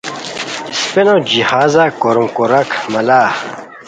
[0.79, 3.33] سپینو جہازا کوروم کوراک (ملاح)